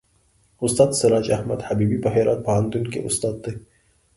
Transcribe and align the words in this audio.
استاد 0.65 0.91
سراج 0.99 1.25
احمد 1.37 1.59
حبیبي 1.67 1.97
په 2.01 2.09
هرات 2.15 2.39
پوهنتون 2.45 2.83
کې 2.91 2.99
استاد 3.07 3.35
دی. 3.43 3.53